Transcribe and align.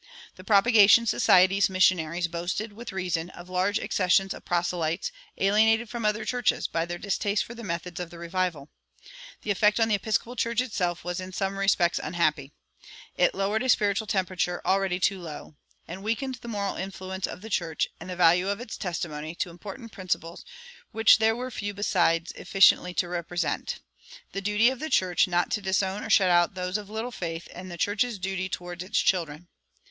The 0.35 0.43
Propagation 0.43 1.05
Society's 1.05 1.69
missionaries 1.69 2.27
boasted, 2.27 2.73
with 2.73 2.91
reason, 2.91 3.29
of 3.29 3.49
large 3.49 3.79
accessions 3.79 4.33
of 4.33 4.43
proselytes 4.43 5.11
alienated 5.37 5.89
from 5.91 6.05
other 6.05 6.25
churches 6.25 6.65
by 6.67 6.87
their 6.87 6.97
distaste 6.97 7.45
for 7.45 7.53
the 7.53 7.61
methods 7.63 7.99
of 7.99 8.09
the 8.09 8.17
revival. 8.17 8.71
The 9.43 9.51
effect 9.51 9.79
on 9.79 9.89
the 9.89 9.93
Episcopal 9.93 10.35
Church 10.35 10.59
itself 10.59 11.03
was 11.03 11.19
in 11.19 11.31
some 11.33 11.59
respects 11.59 11.99
unhappy. 12.01 12.51
It 13.15 13.35
"lowered 13.35 13.61
a 13.61 13.69
spiritual 13.69 14.07
temperature 14.07 14.59
already 14.65 14.99
too 14.99 15.19
low,"[177:1] 15.21 15.53
and 15.89 16.01
weakened 16.03 16.35
the 16.41 16.47
moral 16.47 16.77
influence 16.77 17.27
of 17.27 17.41
the 17.43 17.51
church, 17.51 17.87
and 17.99 18.09
the 18.09 18.15
value 18.15 18.49
of 18.49 18.59
its 18.59 18.77
testimony 18.77 19.35
to 19.35 19.51
important 19.51 19.91
principles 19.91 20.43
which 20.91 21.19
there 21.19 21.35
were 21.35 21.51
few 21.51 21.75
besides 21.75 22.31
efficiently 22.31 22.95
to 22.95 23.07
represent 23.07 23.77
the 24.31 24.41
duty 24.41 24.71
of 24.71 24.79
the 24.79 24.89
church 24.89 25.27
not 25.27 25.51
to 25.51 25.61
disown 25.61 26.03
or 26.03 26.09
shut 26.09 26.31
out 26.31 26.55
those 26.55 26.79
of 26.79 26.89
little 26.89 27.11
faith, 27.11 27.47
and 27.53 27.69
the 27.69 27.77
church's 27.77 28.17
duty 28.17 28.49
toward 28.49 28.81
its 28.81 28.97
children. 28.99 29.47